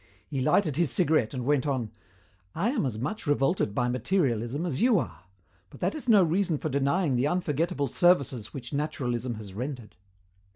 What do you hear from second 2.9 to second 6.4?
much revolted by materialism as you are, but that is no